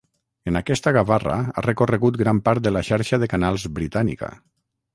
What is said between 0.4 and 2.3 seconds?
En aquesta gavarra ha recorregut